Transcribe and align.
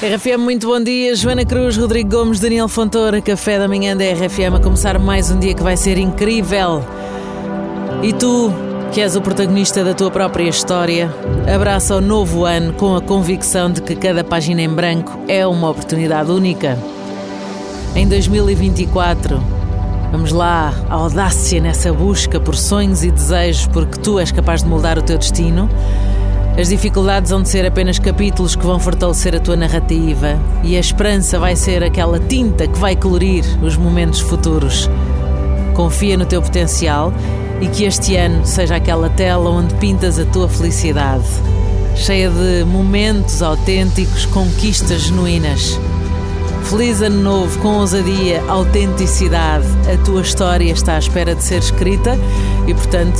RFM, 0.00 0.38
muito 0.38 0.68
bom 0.68 0.80
dia. 0.80 1.12
Joana 1.16 1.44
Cruz, 1.44 1.76
Rodrigo 1.76 2.10
Gomes, 2.10 2.38
Daniel 2.38 2.68
Fontoura, 2.68 3.20
Café 3.20 3.58
da 3.58 3.66
Manhã 3.66 3.96
da 3.96 4.04
RFM 4.04 4.54
a 4.54 4.60
começar 4.60 4.96
mais 4.96 5.28
um 5.28 5.40
dia 5.40 5.52
que 5.54 5.62
vai 5.62 5.76
ser 5.76 5.98
incrível. 5.98 6.84
E 8.00 8.12
tu, 8.12 8.52
que 8.92 9.00
és 9.00 9.16
o 9.16 9.20
protagonista 9.20 9.82
da 9.82 9.94
tua 9.94 10.08
própria 10.08 10.48
história, 10.48 11.12
abraça 11.52 11.96
o 11.96 12.00
novo 12.00 12.44
ano 12.44 12.72
com 12.74 12.94
a 12.94 13.00
convicção 13.00 13.72
de 13.72 13.82
que 13.82 13.96
cada 13.96 14.22
página 14.22 14.62
em 14.62 14.68
branco 14.68 15.18
é 15.26 15.44
uma 15.44 15.68
oportunidade 15.68 16.30
única. 16.30 16.78
Em 17.96 18.06
2024, 18.06 19.42
vamos 20.12 20.30
lá, 20.30 20.72
audácia 20.88 21.60
nessa 21.60 21.92
busca 21.92 22.38
por 22.38 22.54
sonhos 22.54 23.02
e 23.02 23.10
desejos, 23.10 23.66
porque 23.66 23.98
tu 23.98 24.20
és 24.20 24.30
capaz 24.30 24.62
de 24.62 24.68
moldar 24.68 24.96
o 24.96 25.02
teu 25.02 25.18
destino. 25.18 25.68
As 26.56 26.68
dificuldades 26.68 27.30
vão 27.30 27.44
ser 27.44 27.66
apenas 27.66 27.98
capítulos 27.98 28.56
que 28.56 28.66
vão 28.66 28.78
fortalecer 28.78 29.34
a 29.34 29.40
tua 29.40 29.56
narrativa 29.56 30.40
e 30.62 30.76
a 30.76 30.80
esperança 30.80 31.38
vai 31.38 31.54
ser 31.54 31.84
aquela 31.84 32.18
tinta 32.18 32.66
que 32.66 32.78
vai 32.78 32.96
colorir 32.96 33.44
os 33.62 33.76
momentos 33.76 34.20
futuros. 34.20 34.90
Confia 35.74 36.16
no 36.16 36.26
teu 36.26 36.42
potencial 36.42 37.12
e 37.60 37.68
que 37.68 37.84
este 37.84 38.16
ano 38.16 38.44
seja 38.44 38.76
aquela 38.76 39.08
tela 39.10 39.50
onde 39.50 39.74
pintas 39.76 40.18
a 40.18 40.24
tua 40.24 40.48
felicidade, 40.48 41.24
cheia 41.94 42.30
de 42.30 42.64
momentos 42.64 43.42
autênticos, 43.42 44.26
conquistas 44.26 45.02
genuínas. 45.02 45.78
Feliz 46.64 47.00
ano 47.00 47.22
novo, 47.22 47.58
com 47.60 47.78
ousadia, 47.78 48.42
autenticidade. 48.46 49.66
A 49.92 49.96
tua 50.04 50.20
história 50.20 50.70
está 50.70 50.96
à 50.96 50.98
espera 50.98 51.34
de 51.34 51.42
ser 51.42 51.60
escrita 51.60 52.18
e, 52.66 52.74
portanto, 52.74 53.18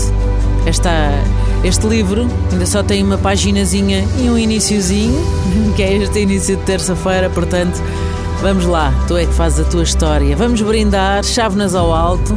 esta 0.67 1.11
este 1.65 1.87
livro 1.87 2.29
ainda 2.53 2.67
só 2.67 2.83
tem 2.83 3.03
uma 3.03 3.19
paginazinha 3.19 4.07
e 4.19 4.31
um 4.31 4.39
iníciozinho, 4.39 5.21
que 5.77 5.83
é 5.83 5.97
este 5.97 6.21
início 6.21 6.57
de 6.57 6.63
terça-feira, 6.63 7.29
portanto, 7.31 7.83
vamos 8.41 8.65
lá, 8.65 8.93
tu 9.07 9.17
é 9.17 9.27
que 9.27 9.33
fazes 9.33 9.61
a 9.61 9.65
tua 9.65 9.83
história. 9.83 10.37
Vamos 10.37 10.61
brindar, 10.63 11.25
chávenas 11.25 11.75
ao 11.75 11.93
alto. 11.93 12.35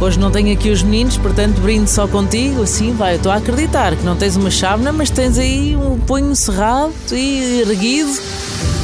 Hoje 0.00 0.18
não 0.18 0.30
tenho 0.30 0.52
aqui 0.52 0.70
os 0.70 0.82
meninos, 0.82 1.16
portanto 1.16 1.60
brindo 1.60 1.88
só 1.88 2.06
contigo, 2.06 2.62
assim 2.62 2.92
vai. 2.92 3.14
Eu 3.14 3.16
estou 3.16 3.32
a 3.32 3.36
acreditar 3.36 3.96
que 3.96 4.04
não 4.04 4.14
tens 4.14 4.36
uma 4.36 4.50
chávena, 4.50 4.92
mas 4.92 5.10
tens 5.10 5.36
aí 5.36 5.76
um 5.76 5.98
punho 5.98 6.36
cerrado 6.36 6.92
e 7.10 7.62
erguido. 7.62 8.12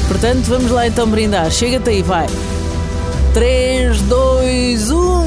Portanto, 0.08 0.44
vamos 0.46 0.70
lá 0.70 0.86
então 0.86 1.08
brindar. 1.08 1.50
Chega-te 1.50 1.88
aí, 1.88 2.02
vai. 2.02 2.26
3, 3.32 4.00
2, 4.02 4.90
1, 4.90 4.94
chega-te 4.94 5.14
aí. 5.14 5.23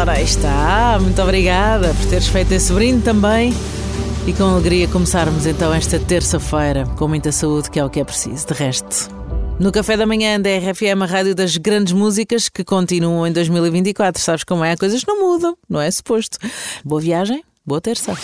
Ora, 0.00 0.18
está. 0.18 0.98
Muito 0.98 1.20
obrigada 1.20 1.92
por 1.92 2.06
teres 2.06 2.26
feito 2.26 2.50
esse 2.52 2.72
brinde 2.72 3.02
também. 3.02 3.52
E 4.26 4.32
com 4.32 4.44
alegria 4.44 4.88
começarmos 4.88 5.44
então 5.44 5.74
esta 5.74 5.98
terça-feira 5.98 6.86
com 6.96 7.06
muita 7.06 7.30
saúde, 7.30 7.70
que 7.70 7.78
é 7.78 7.84
o 7.84 7.90
que 7.90 8.00
é 8.00 8.04
preciso. 8.04 8.46
De 8.46 8.54
resto, 8.54 9.10
no 9.58 9.70
café 9.70 9.98
da 9.98 10.06
manhã 10.06 10.40
da 10.40 10.48
RFM, 10.56 11.02
a 11.02 11.04
rádio 11.04 11.34
das 11.34 11.58
grandes 11.58 11.92
músicas 11.92 12.48
que 12.48 12.64
continuam 12.64 13.26
em 13.26 13.32
2024. 13.32 14.22
Sabes 14.22 14.42
como 14.42 14.64
é? 14.64 14.74
Coisas 14.74 15.04
não 15.04 15.20
mudam, 15.20 15.54
não 15.68 15.82
é 15.82 15.90
suposto. 15.90 16.38
Boa 16.82 17.02
viagem, 17.02 17.44
boa 17.66 17.82
terça. 17.82 18.16